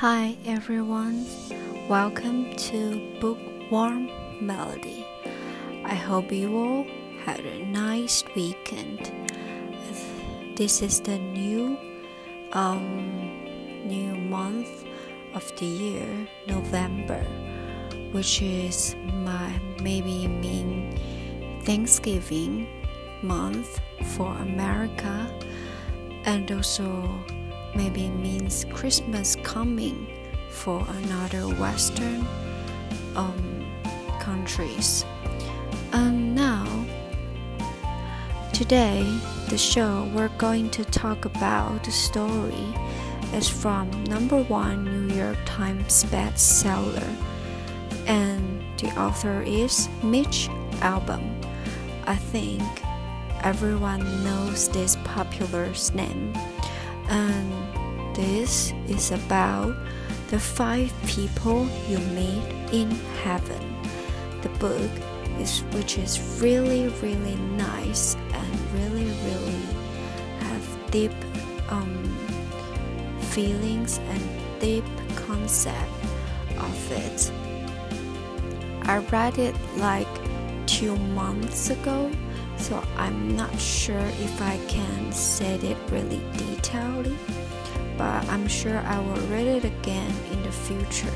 [0.00, 1.24] Hi everyone,
[1.88, 4.10] welcome to Bookworm
[4.44, 5.06] Melody.
[5.84, 6.84] I hope you all
[7.24, 9.12] had a nice weekend.
[10.56, 11.78] This is the new
[12.52, 13.44] um,
[13.86, 14.84] new month
[15.32, 17.22] of the year, November,
[18.10, 19.48] which is my
[19.80, 20.98] maybe mean
[21.62, 22.66] Thanksgiving
[23.22, 23.80] month
[24.16, 25.32] for America
[26.24, 27.08] and also
[27.74, 30.06] maybe it means Christmas coming
[30.50, 32.26] for another Western
[33.16, 33.66] um,
[34.20, 35.04] countries.
[35.92, 36.66] And now,
[38.52, 39.02] today,
[39.48, 42.74] the show we're going to talk about the story
[43.32, 47.08] is from number one New York Times bestseller,
[48.06, 50.48] and the author is Mitch
[50.80, 51.44] Albom.
[52.06, 52.62] I think
[53.42, 56.32] everyone knows this popular name
[58.24, 59.76] this is about
[60.28, 62.90] the five people you meet in
[63.22, 63.64] heaven.
[64.40, 64.90] The book
[65.38, 69.62] is which is really really nice and really really
[70.40, 71.16] have deep
[71.68, 72.16] um,
[73.34, 74.22] feelings and
[74.58, 74.84] deep
[75.26, 75.92] concept
[76.58, 77.30] of it.
[78.82, 80.12] I read it like
[80.66, 82.10] two months ago
[82.56, 87.16] so I'm not sure if I can say it really detailedly,
[87.96, 91.12] but I'm sure I will read it again in the future.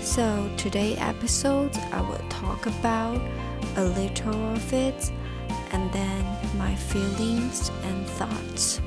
[0.00, 3.20] So today episode I will talk about
[3.76, 5.10] a little of it
[5.72, 6.24] and then
[6.56, 8.80] my feelings and thoughts.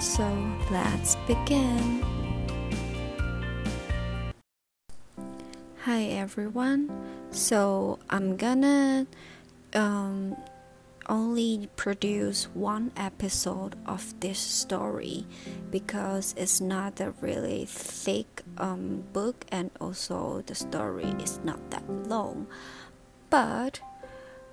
[0.00, 0.24] So
[0.70, 2.04] let's begin.
[5.84, 6.90] Hi everyone.
[7.30, 9.06] So I'm gonna
[9.74, 10.36] um,
[11.10, 15.26] only produce one episode of this story
[15.70, 21.82] because it's not a really thick um, book and also the story is not that
[22.08, 22.46] long.
[23.28, 23.80] But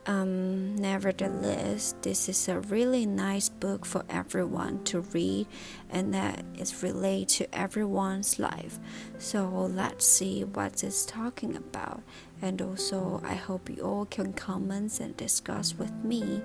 [0.07, 5.47] um, nevertheless, this is a really nice book for everyone to read
[5.90, 8.79] and that is related to everyone's life.
[9.18, 12.01] So let's see what it's talking about
[12.41, 16.41] and also I hope you all can comment and discuss with me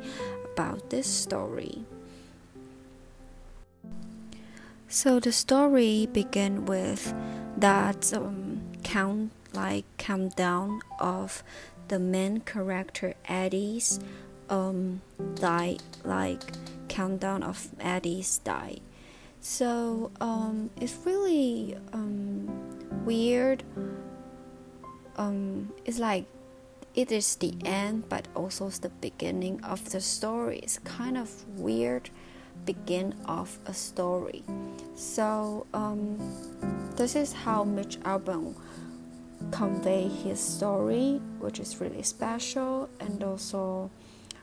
[0.53, 1.85] about this story.
[4.89, 7.15] So the story began with
[7.57, 11.43] that um, count like countdown of
[11.89, 14.01] the main character Eddie's
[14.49, 15.01] um
[15.35, 16.43] die like
[16.89, 18.79] countdown of Eddie's die.
[19.41, 22.49] So um it's really um
[23.05, 23.65] weird
[25.17, 26.27] um, it's like
[26.95, 30.59] it is the end, but also the beginning of the story.
[30.59, 32.11] It's kind of weird
[32.65, 34.45] begin of a story.
[34.95, 36.19] So um,
[36.97, 38.55] this is how Mitch Albom
[39.51, 43.91] convey his story, which is really special and also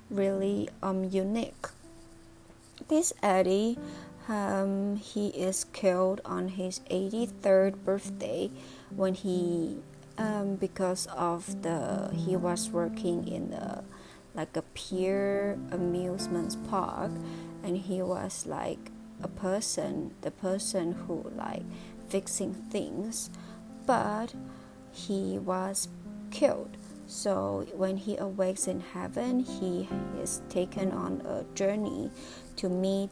[0.09, 1.67] really um, unique.
[2.87, 3.77] This Eddie,
[4.27, 8.51] um, he is killed on his 83rd birthday
[8.95, 9.77] when he
[10.17, 13.83] um, because of the he was working in the
[14.35, 17.11] like a pier amusement park
[17.63, 18.91] and he was like
[19.23, 21.63] a person the person who like
[22.09, 23.29] fixing things
[23.85, 24.33] but
[25.07, 25.87] he was
[26.31, 26.77] killed.
[27.07, 29.89] So when he awakes in heaven he
[30.21, 32.11] is taken on a journey
[32.57, 33.09] to meet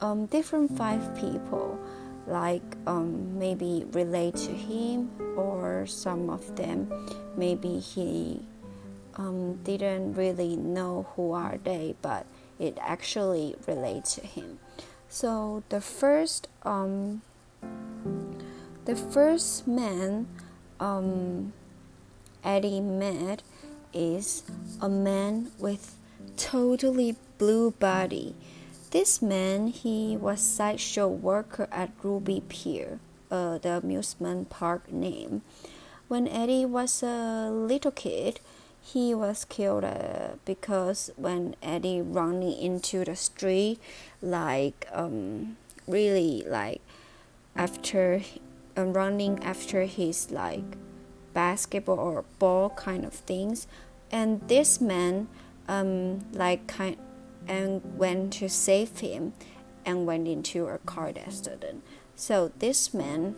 [0.00, 1.78] um, different five people
[2.26, 6.90] like um, maybe relate to him or some of them.
[7.36, 8.42] Maybe he
[9.14, 12.26] um, didn't really know who are they but
[12.58, 14.58] it actually relates to him.
[15.08, 17.22] So the first um,
[18.84, 20.26] the first man
[20.80, 21.52] um,
[22.44, 23.42] eddie met
[23.92, 24.42] is
[24.80, 25.96] a man with
[26.36, 28.34] totally blue body
[28.90, 33.00] this man, he was sideshow worker at Ruby Pier,
[33.30, 35.42] uh, the amusement park name.
[36.08, 38.40] When Eddie was a little kid,
[38.80, 43.78] he was killed uh, because when Eddie running into the street,
[44.22, 46.80] like um, really like
[47.54, 48.22] after
[48.78, 50.78] uh, running after his like
[51.34, 53.66] basketball or ball kind of things,
[54.10, 55.28] and this man
[55.68, 56.96] um like kind
[57.48, 59.32] and went to save him
[59.84, 61.82] and went into a car accident.
[62.14, 63.36] So this man,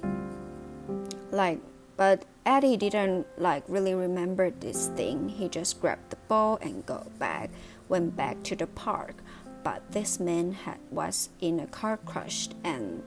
[1.30, 1.60] like,
[1.96, 5.28] but Eddie didn't like really remember this thing.
[5.28, 7.50] He just grabbed the ball and go back,
[7.88, 9.16] went back to the park.
[9.62, 13.02] But this man had was in a car crash and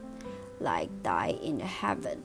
[0.59, 2.23] like die in the heaven.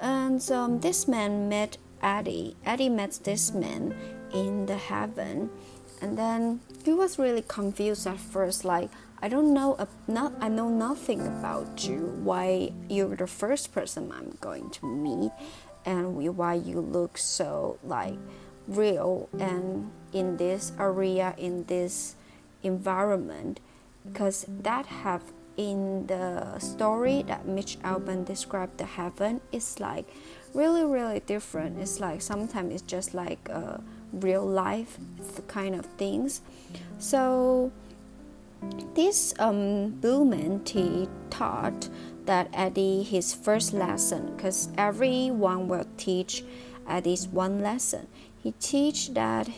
[0.00, 2.56] And um, this man met Eddie.
[2.64, 3.94] Eddie met this man
[4.32, 5.50] in the heaven,
[6.00, 8.90] and then he was really confused at first, like
[9.22, 12.18] I don't know, not I know nothing about you.
[12.22, 15.32] Why you're the first person I'm going to meet,
[15.86, 18.18] and why you look so like
[18.68, 22.16] real and in this area in this
[22.62, 23.60] environment
[24.04, 25.22] because that have
[25.56, 30.06] in the story that Mitch Albom described the heaven is like
[30.54, 31.78] really really different.
[31.78, 33.78] It's like sometimes it's just like uh,
[34.12, 34.98] real life
[35.48, 36.40] kind of things.
[36.98, 37.72] So
[38.94, 40.00] this um,
[40.66, 41.88] he taught
[42.24, 46.44] that Eddie his first lesson because everyone will teach
[46.88, 48.06] Eddie's one lesson.
[48.42, 49.48] He teach that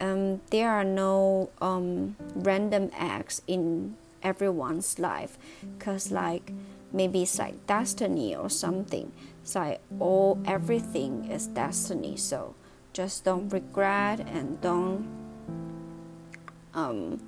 [0.00, 5.38] um, there are no um, random acts in everyone's life.
[5.78, 6.52] Because like
[6.92, 9.12] maybe it's like destiny or something.
[9.42, 12.16] It's like all everything is destiny.
[12.16, 12.54] So
[12.92, 15.08] just don't regret and don't
[16.74, 17.20] um,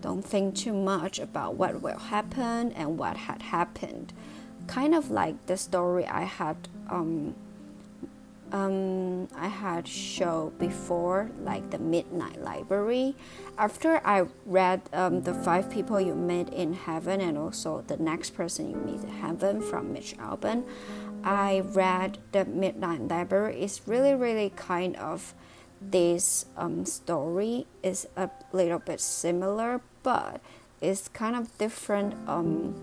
[0.00, 4.12] don't think too much about what will happen and what had happened.
[4.66, 7.34] Kind of like the story i had um,
[8.52, 13.14] um, I had show before, like the Midnight Library.
[13.58, 18.30] After I read um, the Five People You Meet in Heaven and also the Next
[18.30, 20.64] Person You Meet in Heaven from Mitch Albom,
[21.24, 23.60] I read the Midnight Library.
[23.60, 25.34] It's really, really kind of
[25.80, 30.40] this um, story is a little bit similar, but
[30.80, 32.74] it's kind of different um,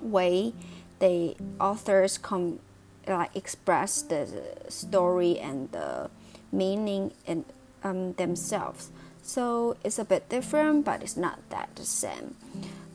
[0.00, 0.52] way
[0.98, 2.60] the authors come
[3.06, 4.26] like express the
[4.68, 6.10] story and the
[6.50, 7.44] meaning in
[7.82, 8.90] um, themselves.
[9.22, 12.36] So it's a bit different, but it's not that the same.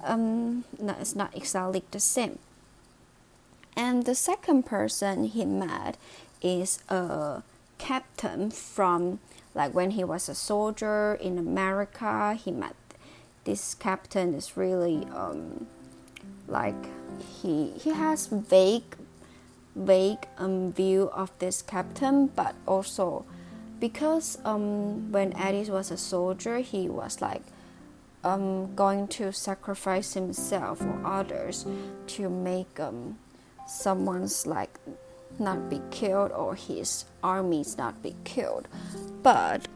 [0.03, 2.39] Um, no, it's not exactly the same.
[3.75, 5.97] And the second person he met
[6.41, 7.43] is a
[7.77, 9.19] captain from
[9.53, 12.33] like when he was a soldier in America.
[12.33, 12.75] He met
[13.43, 15.67] this captain is really um,
[16.47, 16.85] like
[17.41, 18.97] he he has vague
[19.77, 23.25] vague um, view of this captain, but also
[23.79, 27.43] because um, when Eddie was a soldier, he was like
[28.23, 31.65] um, going to sacrifice himself or others
[32.07, 33.17] to make um,
[33.67, 34.79] someone's like
[35.39, 38.67] not be killed or his armies not be killed.
[39.21, 39.67] But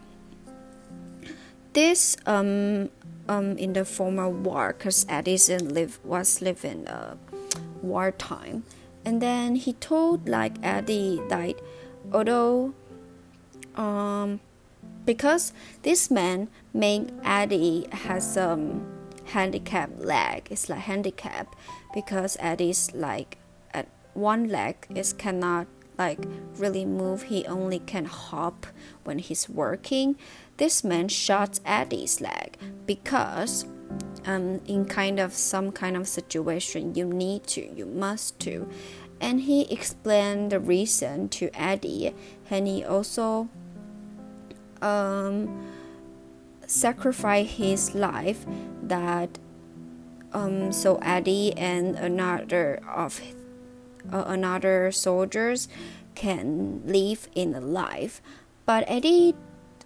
[1.73, 2.89] this um,
[3.29, 7.17] um, in the former war, because Edison live was living a
[7.81, 8.63] wartime
[9.05, 11.55] and then he told like Eddie that
[12.13, 12.73] although
[13.75, 14.39] um
[15.05, 18.85] because this man made Eddie has um
[19.25, 20.47] handicapped leg.
[20.49, 21.55] It's like handicap
[21.93, 23.37] because Eddie's like
[23.73, 26.19] at one leg is cannot like
[26.57, 27.23] really move.
[27.23, 28.67] He only can hop
[29.03, 30.17] when he's working
[30.61, 32.55] this man shot Eddie's leg
[32.85, 33.65] because
[34.27, 38.69] um, in kind of some kind of situation you need to you must to.
[39.19, 42.13] And he explained the reason to eddie
[42.51, 43.49] and he also
[44.83, 45.65] um,
[46.67, 48.45] sacrificed his life
[48.83, 49.39] that
[50.31, 53.19] um, so eddie and another of
[54.13, 55.67] uh, another soldiers
[56.13, 58.21] can live in life.
[58.67, 59.33] But eddie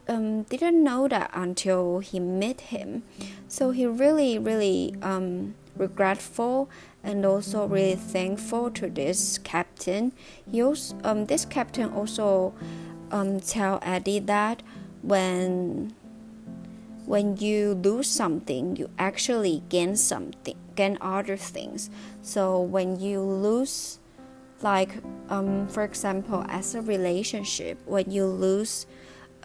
[0.08, 3.04] um, didn't know that until he met him.
[3.48, 6.70] So he really, really um, regretful
[7.04, 10.14] and also really thankful to this captain.
[10.52, 12.54] He also, um, this captain also
[13.12, 14.64] um, tell Eddie that
[15.02, 15.94] when
[17.06, 21.92] when you lose something, you actually gain something, gain other things.
[22.24, 24.00] So when you lose,
[24.64, 24.90] like
[25.30, 28.88] um, for example, as a relationship, when you lose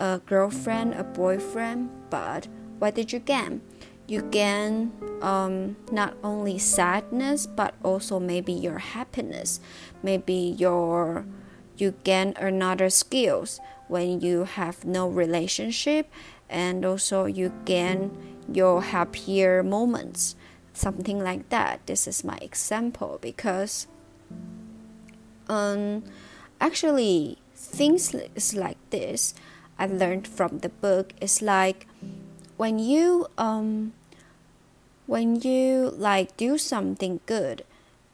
[0.01, 2.49] a girlfriend, a boyfriend, but
[2.81, 3.61] what did you gain?
[4.09, 4.91] You gain
[5.23, 9.61] um, not only sadness, but also maybe your happiness.
[10.03, 11.27] Maybe your
[11.77, 16.11] you gain another skills when you have no relationship,
[16.49, 18.11] and also you gain
[18.53, 20.35] your happier moments,
[20.73, 21.87] something like that.
[21.87, 23.87] This is my example because
[25.49, 26.03] um,
[26.61, 29.35] actually things is like this
[29.81, 31.87] I learned from the book is like
[32.59, 33.95] when you um
[35.07, 37.65] when you like do something good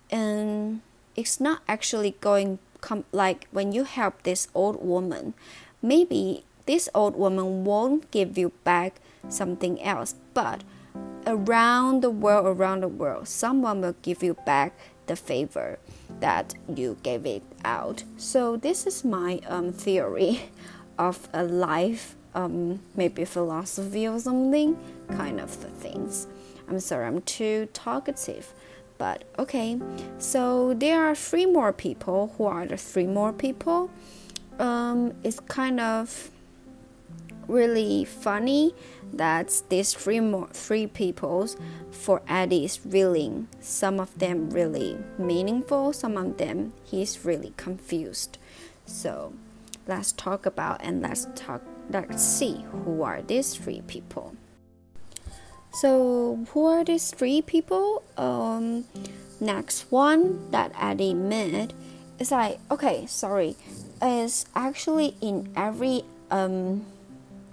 [0.08, 0.80] and
[1.16, 5.34] it's not actually going come like when you help this old woman
[5.82, 10.62] maybe this old woman won't give you back something else but
[11.26, 14.72] around the world around the world someone will give you back
[15.06, 15.78] the favor
[16.20, 18.04] that you gave it out.
[18.16, 20.50] So this is my um, theory
[20.98, 24.76] of a life, um, maybe philosophy or something,
[25.10, 26.26] kind of the things.
[26.68, 28.52] I'm sorry, I'm too talkative.
[28.98, 29.78] But okay,
[30.18, 32.32] so there are three more people.
[32.38, 33.90] Who are the three more people?
[34.58, 36.30] Um, it's kind of
[37.46, 38.74] really funny
[39.12, 41.56] that these three more three peoples
[41.90, 48.38] for Eddie's really some of them really meaningful, some of them he's really confused.
[48.86, 49.32] So
[49.86, 54.34] let's talk about and let's talk let's see who are these three people.
[55.72, 58.02] So who are these three people?
[58.16, 58.84] Um
[59.40, 61.72] next one that Eddie met
[62.18, 63.56] is like okay, sorry,
[64.02, 66.84] is actually in every um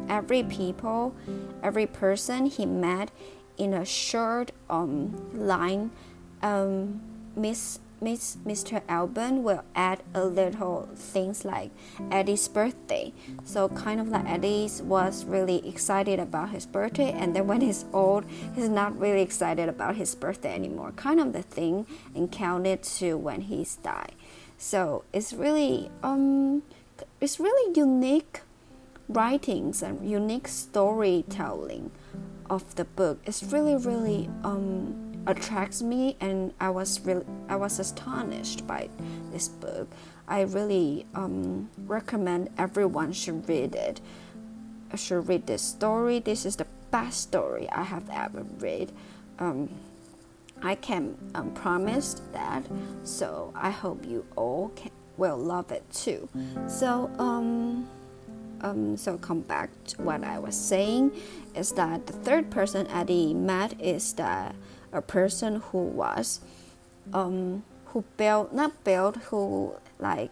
[0.09, 1.15] every people,
[1.61, 3.11] every person he met
[3.57, 5.91] in a short um, line,
[6.41, 7.01] um,
[7.35, 8.81] Miss Mr.
[8.87, 11.71] Albom will add a little things like
[12.11, 13.13] Eddie's birthday.
[13.43, 17.85] So kind of like Eddie was really excited about his birthday, and then when he's
[17.93, 20.91] old, he's not really excited about his birthday anymore.
[20.95, 24.13] Kind of the thing and counted to when he's died.
[24.57, 26.63] So it's really um,
[27.19, 28.41] it's really unique
[29.09, 31.91] writings and unique storytelling
[32.49, 37.79] of the book It's really really um, attracts me and I was really I was
[37.79, 38.89] astonished by
[39.31, 39.89] this book.
[40.27, 44.01] I really um, recommend everyone should read it.
[44.91, 46.19] I should read this story.
[46.19, 48.91] This is the best story I have ever read.
[49.39, 49.69] Um,
[50.61, 52.63] I can um, promise that.
[53.03, 56.29] So I hope you all can, will love it too.
[56.67, 57.87] So um
[58.61, 61.11] um, so come back to what I was saying
[61.53, 64.55] is that the third person Eddie met is that
[64.93, 66.39] a person who was
[67.13, 70.31] um, who built not built who like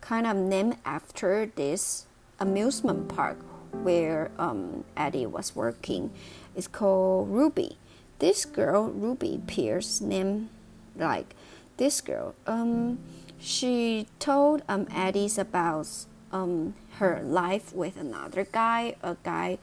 [0.00, 2.06] kind of named after this
[2.38, 3.38] amusement park
[3.72, 6.10] where um, Eddie was working.
[6.56, 7.76] It's called Ruby.
[8.18, 10.48] This girl, Ruby Pierce, named
[10.96, 11.34] like
[11.76, 12.34] this girl.
[12.46, 12.98] Um,
[13.38, 15.88] she told um Eddie's about
[16.32, 19.58] um her life with another guy, a guy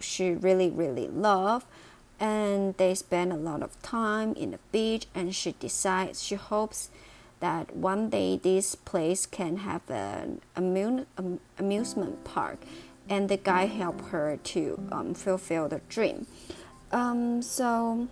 [0.00, 1.66] she really, really loved.
[2.20, 6.90] And they spend a lot of time in the beach, and she decides, she hopes
[7.40, 10.40] that one day this place can have an
[11.58, 12.58] amusement park
[13.08, 16.26] and the guy helped her to um, fulfill the dream
[16.92, 18.08] um, so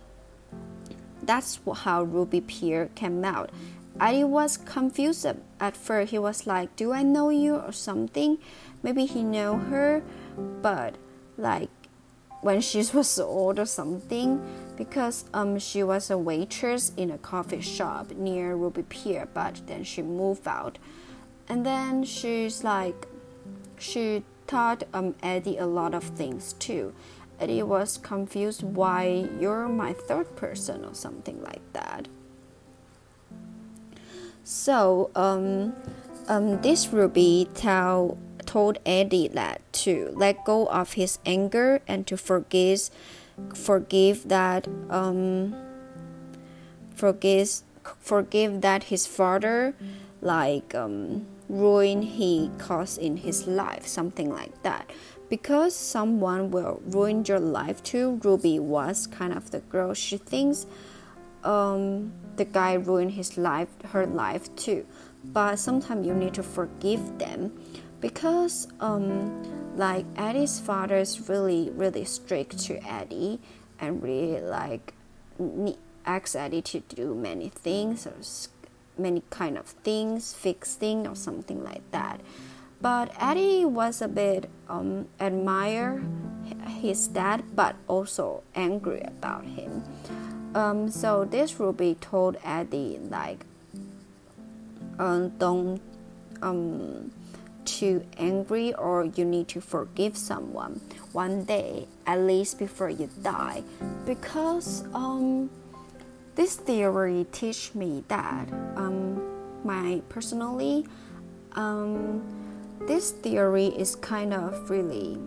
[1.21, 3.51] that's how ruby pier came out
[3.99, 5.25] I was confused
[5.59, 6.11] at first.
[6.11, 8.37] He was like, "Do I know you or something?"
[8.81, 10.01] Maybe he know her,
[10.61, 10.95] but
[11.37, 11.69] like
[12.41, 14.41] when she was old or something,
[14.77, 19.83] because um she was a waitress in a coffee shop near Ruby Pier, but then
[19.83, 20.77] she moved out,
[21.47, 23.07] and then she's like,
[23.77, 26.93] she taught um Eddie a lot of things too.
[27.39, 32.07] Eddie was confused why you're my third person or something like that.
[34.43, 35.73] So um,
[36.27, 42.17] um, this Ruby tell, told Eddie that to let go of his anger and to
[42.17, 42.89] forgive,
[43.53, 45.55] forgive that um,
[46.95, 47.61] forgive
[47.99, 49.73] forgive that his father
[50.21, 54.89] like um, ruin he caused in his life, something like that.
[55.29, 60.65] Because someone will ruin your life too, Ruby was kind of the girl she thinks
[61.43, 64.85] um, the guy ruined his life, her life too.
[65.23, 67.51] But sometimes you need to forgive them
[68.01, 73.39] because, um, like Eddie's father is really, really strict to Eddie
[73.79, 74.93] and really like
[76.05, 78.15] asks Eddie to do many things or
[78.97, 82.19] many kind of things, fixing or something like that.
[82.81, 86.01] But Eddie was a bit um, admire
[86.67, 89.83] his dad, but also angry about him.
[90.55, 93.45] Um, so this Ruby told Eddie like,
[94.97, 95.81] um, don't
[96.41, 97.11] um,
[97.77, 100.81] too angry or you need to forgive someone
[101.13, 103.61] one day at least before you die,
[104.05, 105.49] because um,
[106.35, 109.21] this theory teach me that um,
[109.63, 110.85] my personally
[111.53, 112.21] um,
[112.87, 115.17] this theory is kind of really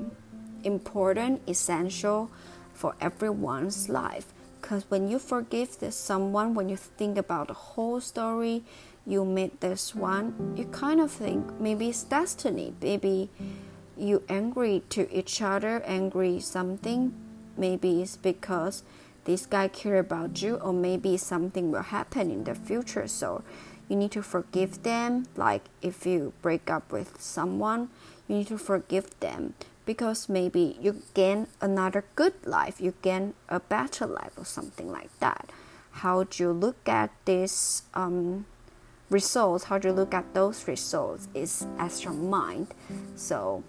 [0.64, 2.30] important, essential
[2.72, 4.32] for everyone's life.
[4.60, 8.62] Because when you forgive someone when you think about the whole story
[9.06, 12.74] you meet this one you kind of think maybe it's destiny.
[12.80, 13.30] Maybe
[13.96, 17.12] you angry to each other angry something.
[17.56, 18.82] Maybe it's because
[19.24, 23.06] this guy care about you or maybe something will happen in the future.
[23.08, 23.42] So
[23.88, 25.26] you need to forgive them.
[25.36, 27.90] Like if you break up with someone
[28.28, 29.54] you need to forgive them.
[29.84, 35.10] Because maybe you gain another good life you gain a better life or something like
[35.18, 35.50] that.
[35.90, 38.46] How do you look at this um,
[39.12, 42.68] results how you look at those results is as your mind
[43.14, 43.62] so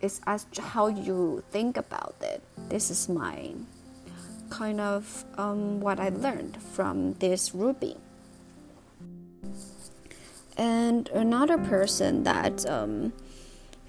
[0.00, 3.54] it's as how you think about it this is my
[4.54, 7.96] kind of um, what I learned from this Ruby.
[10.56, 13.12] And another person that um,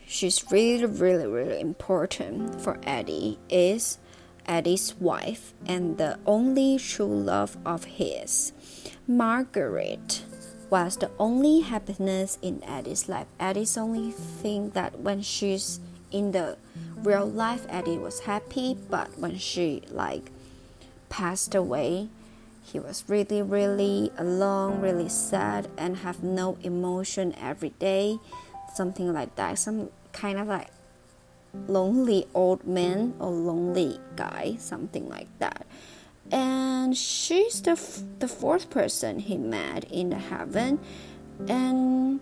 [0.07, 3.99] she's really, really, really important for Eddie is
[4.47, 8.51] Eddie's wife and the only true love of his.
[9.07, 10.23] Margaret
[10.69, 13.27] was the only happiness in Eddie's life.
[13.39, 15.79] Eddie's only thing that when she's
[16.11, 16.57] in the
[17.03, 20.31] real life, Eddie was happy, but when she like
[21.09, 22.09] passed away.
[22.63, 28.17] He was really, really alone, really sad, and have no emotion every day,
[28.73, 29.59] something like that.
[29.59, 30.69] Some kind of like
[31.67, 35.65] lonely old man or lonely guy, something like that.
[36.31, 37.79] And she's the
[38.19, 40.79] the fourth person he met in the heaven,
[41.47, 42.19] and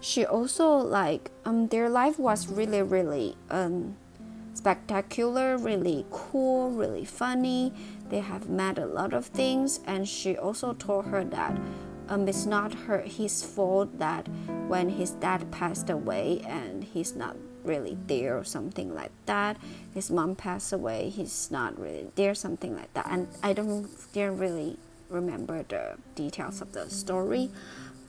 [0.00, 3.96] she also like um their life was really really um
[4.52, 7.72] spectacular, really cool, really funny.
[8.10, 11.56] They have met a lot of things, and she also told her that
[12.08, 14.26] um, it's not her his fault that
[14.66, 19.56] when his dad passed away and he's not really there or something like that.
[19.94, 23.06] His mom passed away, he's not really there, something like that.
[23.10, 27.50] And I don't didn't really remember the details of the story,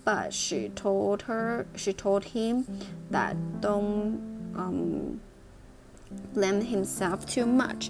[0.03, 2.65] but she told her she told him
[3.09, 5.21] that don't um,
[6.33, 7.89] blame himself too much.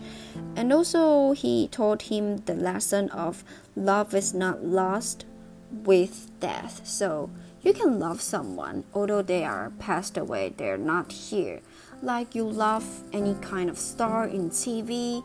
[0.55, 3.43] And also, he taught him the lesson of
[3.75, 5.25] love is not lost
[5.71, 6.81] with death.
[6.85, 7.29] So,
[7.61, 11.61] you can love someone although they are passed away, they're not here.
[12.01, 15.23] Like you love any kind of star in TV,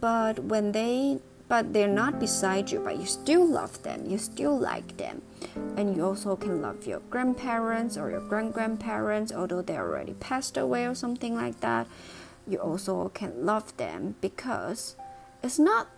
[0.00, 4.56] but when they but they're not beside you, but you still love them, you still
[4.56, 5.22] like them.
[5.76, 10.56] And you also can love your grandparents or your grand grandparents, although they already passed
[10.56, 11.88] away or something like that
[12.50, 14.96] you also can love them because
[15.42, 15.88] it's not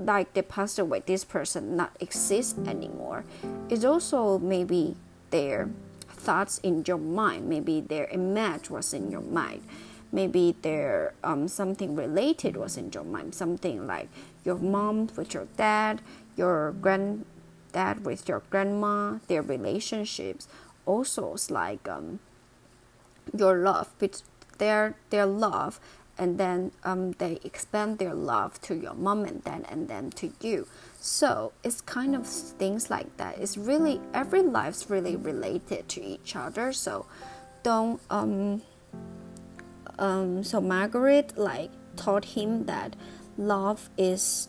[0.00, 3.24] like they passed away this person not exist anymore.
[3.68, 4.96] It's also maybe
[5.30, 5.68] their
[6.20, 9.62] thoughts in your mind maybe their image was in your mind
[10.12, 14.08] maybe their um, something related was in your mind something like
[14.44, 16.02] your mom with your dad
[16.36, 20.46] your granddad with your grandma their relationships
[20.84, 22.18] also like um,
[23.36, 23.88] your love
[24.58, 25.80] their their love
[26.20, 30.30] and then um, they expand their love to your mom and dad and then to
[30.42, 30.68] you.
[31.00, 33.38] So it's kind of things like that.
[33.38, 36.74] It's really every life's really related to each other.
[36.74, 37.06] So
[37.62, 38.62] don't um
[39.98, 42.96] um so margaret like taught him that
[43.36, 44.48] love is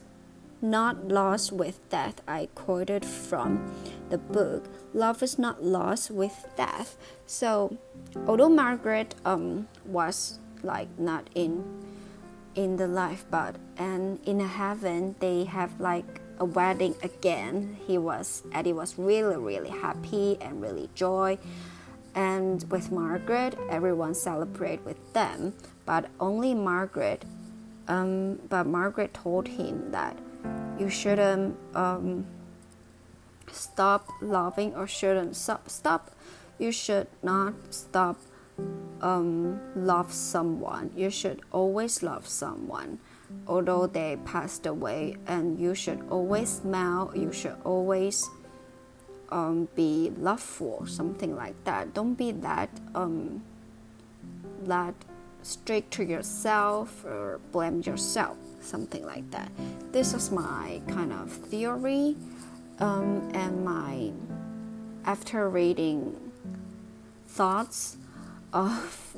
[0.62, 2.22] not lost with death.
[2.28, 3.74] I quoted from
[4.10, 6.98] the book love is not lost with death.
[7.26, 7.78] So
[8.28, 11.64] although Margaret um, was like not in
[12.54, 17.78] in the life but and in heaven they have like a wedding again.
[17.86, 21.38] He was Eddie was really really happy and really joy.
[22.14, 25.54] And with Margaret everyone celebrate with them
[25.86, 27.24] but only Margaret
[27.88, 30.18] um, but Margaret told him that
[30.80, 32.26] you shouldn't um,
[33.52, 36.12] stop loving or shouldn't stop stop
[36.58, 38.18] you should not stop
[39.02, 40.92] um, love someone.
[40.96, 43.00] You should always love someone,
[43.48, 45.18] although they passed away.
[45.28, 47.12] And you should always smile.
[47.16, 48.30] You should always
[49.32, 51.94] um, be loveful, something like that.
[51.94, 53.44] Don't be that um,
[54.64, 54.94] that
[55.42, 59.50] strict to yourself or blame yourself, something like that.
[59.92, 62.16] This is my kind of theory,
[62.80, 64.12] um, and my
[65.06, 66.32] after reading
[67.28, 67.98] thoughts
[68.54, 69.16] of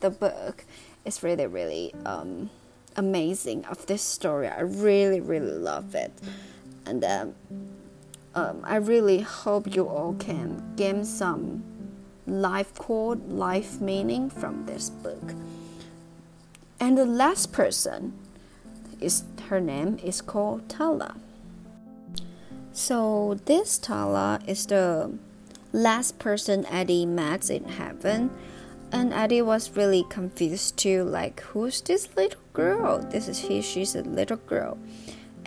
[0.00, 0.64] the book
[1.04, 2.50] is really, really um,
[2.96, 4.48] amazing of this story.
[4.48, 6.12] I really, really love it.
[6.84, 7.34] And um,
[8.34, 11.64] um, I really hope you all can gain some
[12.26, 15.34] life quote, life meaning from this book.
[16.78, 18.12] And the last person
[19.00, 21.16] is her name is called Tala.
[22.72, 25.18] So this Tala is the
[25.72, 28.30] last person Eddie met in heaven.
[28.92, 32.98] And Eddie was really confused too, like, who's this little girl?
[32.98, 34.78] This is he, she's a little girl.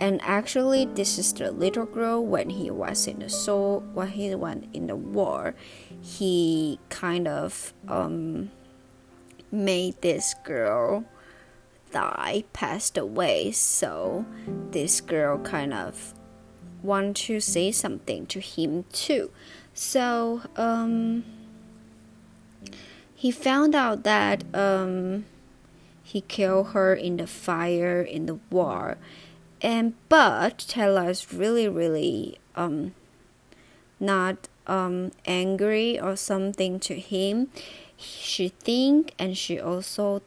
[0.00, 4.34] and actually this is the little girl when he was in the soul when he
[4.34, 5.54] went in the war
[6.00, 8.50] he kind of um,
[9.52, 11.04] made this girl
[11.92, 14.24] die passed away so
[14.70, 16.14] this girl kind of
[16.82, 19.30] want to say something to him too
[19.74, 21.22] so um,
[23.20, 25.26] he found out that um,
[26.02, 28.96] he killed her in the fire in the war.
[29.60, 32.94] And but Tala is really really um,
[34.00, 37.48] not um, angry or something to him
[38.00, 40.22] she think and she also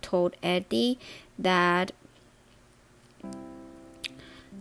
[0.00, 0.98] told Eddie
[1.36, 1.90] that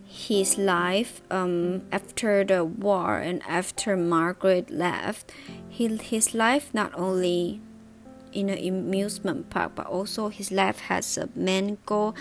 [0.04, 5.32] his life um, after the war and after Margaret left,
[5.70, 7.62] he, his life not only
[8.36, 12.14] in an amusement park, but also his life has a main goal,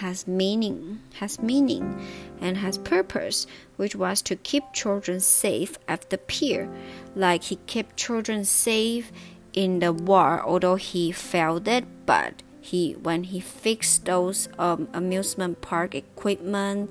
[0.00, 2.00] has meaning, has meaning,
[2.40, 6.68] and has purpose, which was to keep children safe at the pier.
[7.14, 9.12] Like he kept children safe
[9.52, 15.60] in the war, although he failed it, but he when he fixed those um, amusement
[15.60, 16.90] park equipment,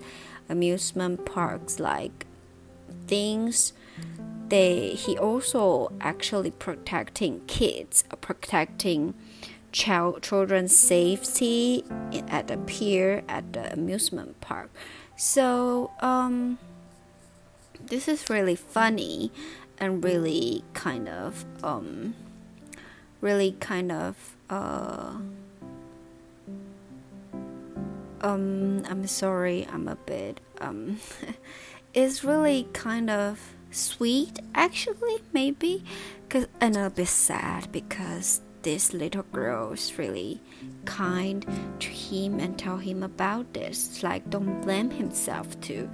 [0.50, 2.26] amusement parks like
[3.08, 3.74] things
[4.50, 9.14] they he also actually protecting kids, protecting
[9.72, 11.84] child children's safety
[12.30, 14.70] at the pier at the amusement park.
[15.18, 16.58] So um,
[17.86, 19.32] this is really funny
[19.78, 22.16] and really kind of um,
[23.22, 25.18] really kind of uh,
[28.22, 31.00] um, I'm sorry, I'm a bit um,
[31.94, 34.40] it's really kind of sweet.
[34.54, 35.84] Actually maybe
[36.30, 40.42] cause, and a bit sad because this little girl is really
[40.86, 41.46] kind
[41.80, 44.04] to him and tell him about this.
[44.04, 45.90] Like don't blame himself too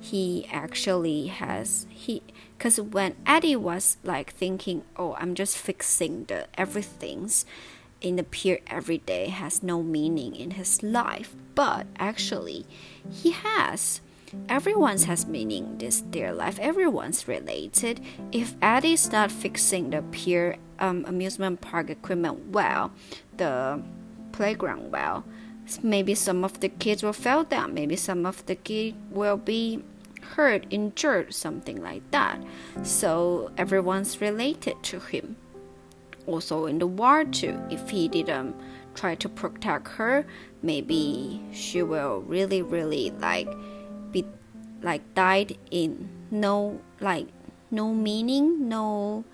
[0.00, 2.22] he actually has he
[2.58, 7.46] because when eddie was like thinking oh i'm just fixing the everything's
[8.04, 11.34] in the pier every day has no meaning in his life.
[11.54, 12.66] But actually
[13.10, 14.00] he has
[14.48, 16.58] Everyone's has meaning this their life.
[16.58, 18.00] Everyone's related.
[18.32, 22.92] If Eddie's not fixing the pier um, amusement park equipment well,
[23.36, 23.82] the
[24.32, 25.24] playground well,
[25.82, 27.74] maybe some of the kids will fall down.
[27.74, 29.82] Maybe some of the kids will be
[30.36, 32.42] hurt, injured, something like that.
[32.82, 35.36] So everyone's related to him.
[36.26, 37.60] Also in the war too.
[37.70, 38.56] If he didn't
[38.94, 40.26] try to protect her,
[40.62, 43.48] maybe she will really, really like
[44.14, 44.24] be
[44.80, 47.26] like died in no like
[47.70, 49.24] no meaning no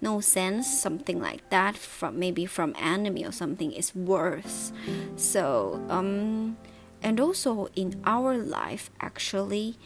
[0.00, 4.72] no sense something like that from maybe from enemy or something is worse.
[5.16, 6.56] So um
[7.02, 9.76] and also in our life actually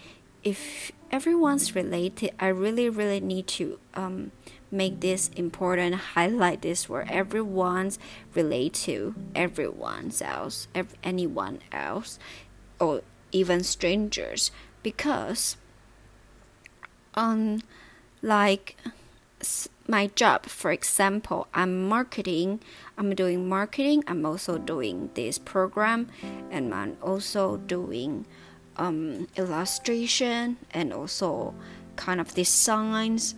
[0.42, 4.30] if everyone's related i really really need to um
[4.70, 7.98] make this important highlight this where everyone's
[8.34, 10.66] relate to everyone else
[11.02, 12.18] anyone else
[12.80, 13.02] or
[13.34, 14.50] even strangers
[14.82, 15.56] because
[17.14, 17.60] um
[18.22, 18.76] like
[19.86, 22.58] my job for example i'm marketing
[22.96, 26.08] i'm doing marketing i'm also doing this program
[26.50, 28.24] and i'm also doing
[28.76, 31.54] um, illustration and also
[31.96, 33.34] kind of designs.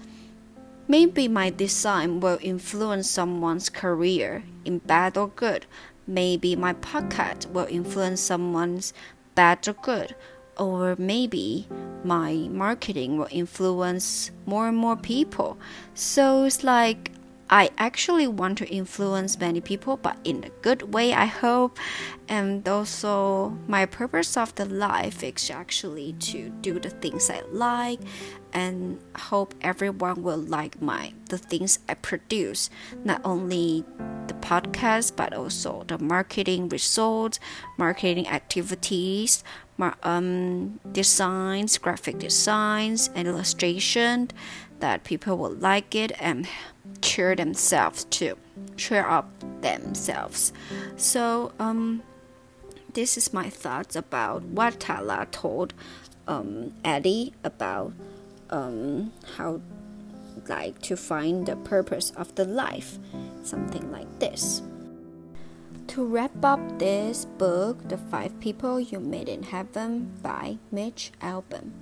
[0.88, 5.66] Maybe my design will influence someone's career in bad or good.
[6.06, 8.94] Maybe my podcast will influence someone's
[9.36, 10.16] bad or good.
[10.58, 11.68] Or maybe
[12.02, 15.58] my marketing will influence more and more people.
[15.94, 17.12] So it's like
[17.48, 21.78] I actually want to influence many people, but in a good way, I hope.
[22.28, 28.00] And also, my purpose of the life is actually to do the things I like
[28.52, 32.70] and hope everyone will like my the things I produce.
[33.04, 33.84] Not only
[34.26, 37.38] the podcast, but also the marketing results,
[37.76, 39.44] marketing activities,
[40.02, 44.30] um, designs, graphic designs, and illustration
[44.80, 46.48] that people will like it and
[47.00, 48.36] cheer themselves to
[48.76, 49.28] cheer up
[49.60, 50.52] themselves.
[50.96, 52.02] So um,
[52.94, 55.74] this is my thoughts about what Tala told
[56.26, 57.92] um, Eddie about
[58.50, 59.60] um, how
[60.48, 62.98] like to find the purpose of the life,
[63.42, 64.62] something like this.
[65.88, 71.72] To wrap up this book, The Five People You Meet in Heaven by Mitch Albom.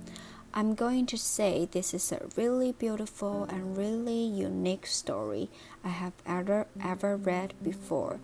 [0.57, 5.49] I'm going to say this is a really beautiful and really unique story
[5.83, 8.21] I have ever ever read before,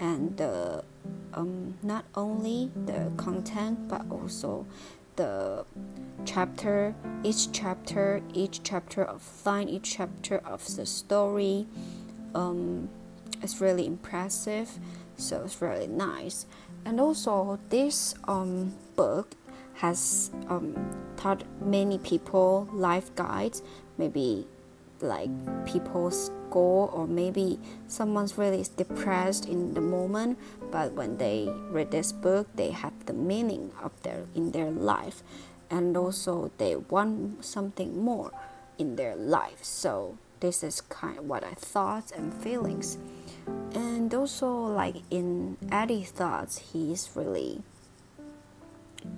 [0.00, 0.40] and
[1.34, 4.64] um, not only the content but also
[5.16, 5.66] the
[6.24, 11.66] chapter, each chapter, each chapter of line, each chapter of the story.
[12.34, 12.88] Um,
[13.42, 14.78] it's really impressive,
[15.18, 16.46] so it's really nice.
[16.86, 19.34] And also, this um, book
[19.74, 20.74] has um,
[21.16, 23.62] taught many people life guides,
[23.98, 24.46] maybe
[25.00, 25.30] like
[25.66, 27.58] people's goal, or maybe
[27.88, 30.38] someone's really depressed in the moment,
[30.70, 35.22] but when they read this book, they have the meaning of their in their life,
[35.70, 38.30] and also they want something more
[38.78, 39.62] in their life.
[39.62, 42.96] So this is kind of what I thought and feelings,
[43.74, 47.62] and also like in Eddie's thoughts, he's really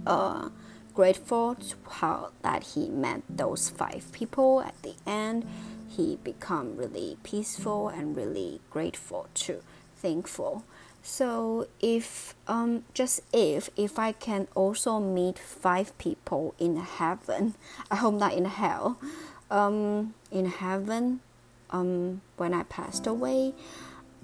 [0.07, 0.49] uh,
[0.94, 5.46] grateful to how that he met those five people at the end.
[5.88, 9.62] He become really peaceful and really grateful too,
[9.96, 10.64] thankful.
[11.03, 17.55] So if um just if if I can also meet five people in heaven,
[17.90, 18.99] I hope not in hell,
[19.51, 21.20] um in heaven,
[21.70, 23.55] um when I passed away,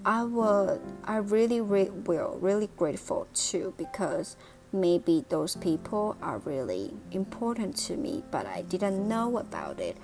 [0.05, 4.37] I would I really re- will really grateful too because
[4.73, 9.97] maybe those people are really important to me, but I didn't know about it.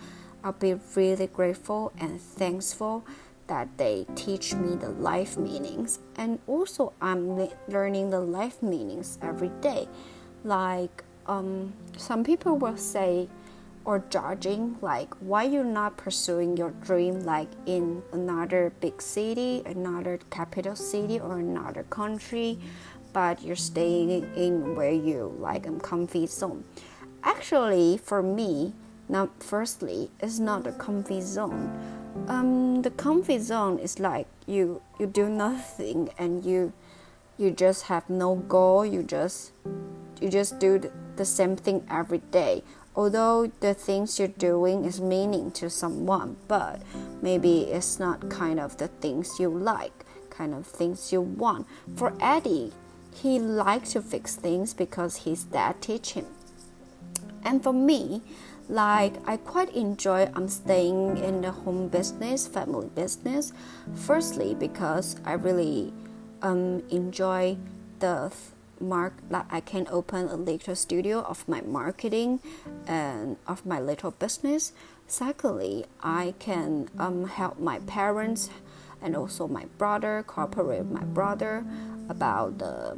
[0.44, 3.04] I'll be really grateful and thankful
[3.48, 5.98] that they teach me the life meanings.
[6.16, 9.88] And also, I'm learning the life meanings every day.
[10.44, 13.28] Like, um, some people will say,
[13.88, 20.18] or judging like why you're not pursuing your dream like in another big city another
[20.28, 22.58] capital city or another country
[23.12, 26.64] but you're staying in where you like a comfy zone.
[27.22, 28.74] Actually, for me,
[29.08, 31.72] now firstly, it's not a comfy zone.
[32.28, 36.72] Um, the comfy zone is like you you do nothing and you
[37.38, 38.84] you just have no goal.
[38.84, 39.52] You just
[40.20, 42.62] you just do the same thing every day.
[42.96, 46.82] Although the things you're doing is meaning to someone, but
[47.22, 51.68] maybe it's not kind of the things you like, kind of things you want.
[51.94, 52.72] For Eddie,
[53.14, 56.26] he likes to fix things because his dad teach him.
[57.44, 58.22] And for me,
[58.68, 63.52] like I quite enjoy I'm um, staying in the home business, family business.
[63.94, 65.92] Firstly, because I really
[66.42, 67.56] um, enjoy
[67.98, 68.32] the
[68.80, 72.40] mark that I can open a little studio of my marketing
[72.86, 74.72] and of my little business.
[75.06, 78.50] Secondly, I can um, help my parents
[79.02, 81.64] and also my brother cooperate with my brother
[82.08, 82.96] about the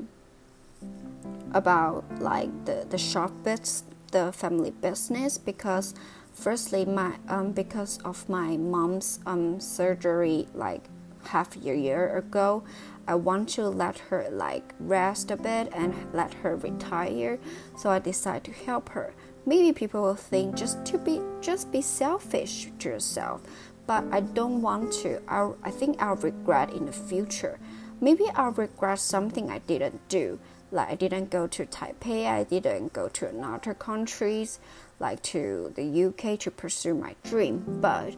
[1.53, 5.95] about like the the shop bits the family business because
[6.33, 10.83] firstly my um because of my mom's um surgery like
[11.25, 12.63] half a year ago
[13.11, 17.41] I want to let her like rest a bit and let her retire.
[17.77, 19.15] So I decided to help her.
[19.47, 23.43] Maybe people will think just to be just be selfish to yourself
[23.87, 27.59] but I don't want to i I think I'll regret in the future
[28.01, 30.39] maybe I'll regret something I didn't do.
[30.73, 34.59] Like I didn't go to Taipei, I didn't go to another countries,
[34.99, 37.65] like to the UK to pursue my dream.
[37.81, 38.15] But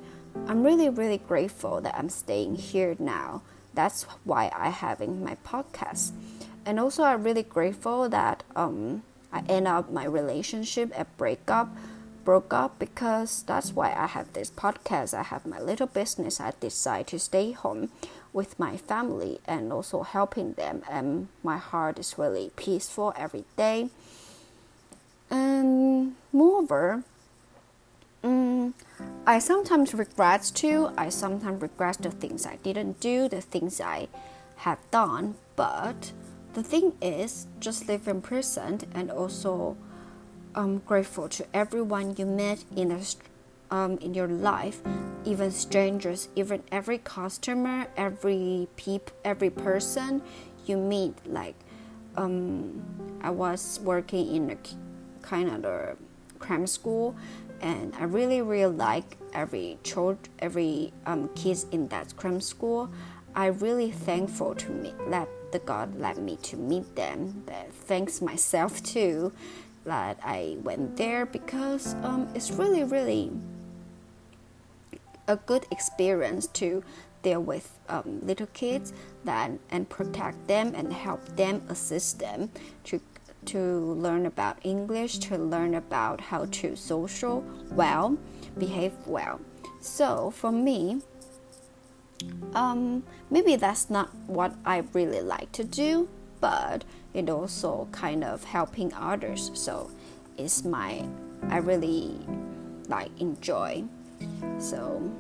[0.47, 3.43] I'm really, really grateful that I'm staying here now.
[3.75, 6.13] That's why I having my podcast.
[6.65, 11.75] And also I'm really grateful that um, I end up my relationship at breakup
[12.25, 15.15] broke up because that's why I have this podcast.
[15.15, 16.41] I have my little business.
[16.41, 17.91] I decide to stay home
[18.33, 23.91] with my family and also helping them and my heart is really peaceful every day
[25.31, 27.05] and moreover
[28.25, 28.75] um,
[29.27, 34.09] i sometimes regret too i sometimes regret the things i didn't do the things i
[34.57, 36.13] have done but
[36.55, 39.77] the thing is just live in present and also
[40.55, 43.01] i'm grateful to everyone you met in a
[43.73, 44.83] um, in your life,
[45.25, 50.23] even strangers, even every customer, every peep, every person
[50.67, 51.15] you meet.
[51.27, 51.57] Like,
[52.17, 52.83] um,
[53.23, 54.59] I was working in a
[55.27, 55.97] kind of a
[56.39, 57.17] cram school,
[57.63, 62.91] and I really really like every child, every um, kids in that cram school.
[63.35, 67.45] I really thankful to meet let the God let me to meet them.
[67.47, 69.33] That thanks myself too
[69.85, 73.31] that I went there because um, it's really really
[75.29, 76.83] a good experience to
[77.23, 78.93] deal with um, little kids
[79.25, 82.51] that, and protect them and help them assist them
[82.85, 83.01] to
[83.45, 88.17] to learn about English, to learn about how to social well,
[88.57, 89.41] behave well.
[89.81, 91.03] So for me,
[92.55, 96.09] um, maybe that's not what I really like to do,
[96.43, 99.51] but it also kind of helping others.
[99.55, 99.91] So
[100.37, 101.07] it's my
[101.49, 102.19] I really
[102.89, 103.85] like enjoy.
[104.59, 105.11] So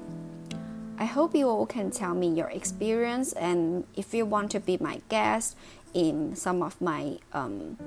[0.98, 4.76] I hope you all can tell me your experience and if you want to be
[4.78, 5.56] my guest
[5.94, 7.78] in some of my um,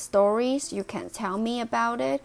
[0.00, 2.22] stories, you can tell me about it.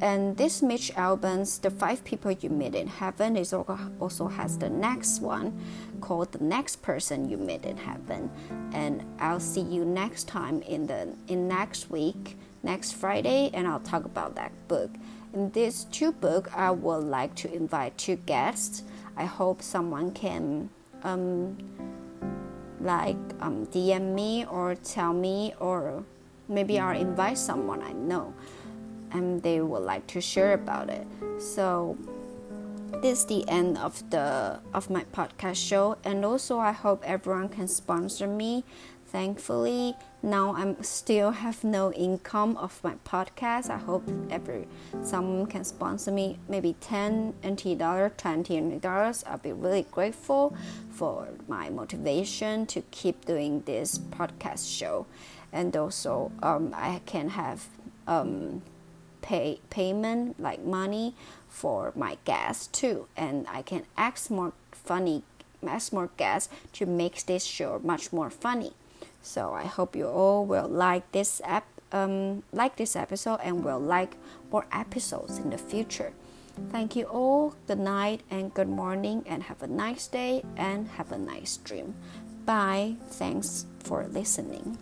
[0.00, 4.70] And this Mitch Albom's The Five People You Meet in Heaven is also has the
[4.70, 5.58] next one
[6.00, 8.30] called The Next Person You Meet in Heaven.
[8.72, 13.80] And I'll see you next time in the in next week, next Friday, and I'll
[13.80, 14.90] talk about that book.
[15.32, 18.82] In these two books, I would like to invite two guests.
[19.16, 20.70] I hope someone can
[21.02, 21.56] um,
[22.80, 26.04] like um, DM me or tell me or
[26.50, 28.34] maybe I'll invite someone I know
[29.12, 31.06] and they would like to share about it.
[31.38, 31.96] So
[33.02, 37.48] this is the end of the of my podcast show and also I hope everyone
[37.48, 38.64] can sponsor me.
[39.06, 43.68] Thankfully, now I'm still have no income of my podcast.
[43.68, 44.68] I hope every
[45.02, 49.24] someone can sponsor me maybe 10 NT dollar, 20 NT dollars.
[49.26, 50.54] I'll be really grateful
[50.90, 55.06] for my motivation to keep doing this podcast show
[55.52, 57.66] and also um, I can have
[58.06, 58.62] um,
[59.22, 61.14] pay payment like money
[61.48, 65.22] for my guests too, and I can ask more funny,
[65.66, 68.72] ask more guests to make this show much more funny.
[69.22, 73.80] So I hope you all will like this app, um, like this episode, and will
[73.80, 74.16] like
[74.50, 76.12] more episodes in the future.
[76.70, 77.54] Thank you all.
[77.66, 81.94] Good night and good morning, and have a nice day and have a nice dream.
[82.44, 82.96] Bye.
[83.10, 84.78] Thanks for listening.